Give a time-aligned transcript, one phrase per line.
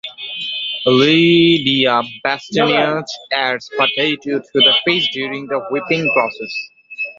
[0.87, 6.69] Lidia Bastianich adds potato to the fish during the whipping process.